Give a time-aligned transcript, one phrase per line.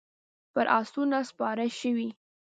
[0.53, 2.07] پر اسونو سپارې شوې.